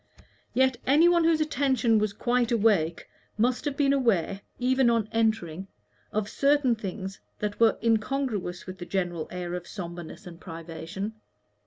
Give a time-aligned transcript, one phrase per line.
[0.55, 3.07] Yet any one whose attention was quite awake
[3.37, 5.67] must have been aware, even on entering,
[6.11, 11.13] of certain things that were incongruous with the general air of sombreness and privation.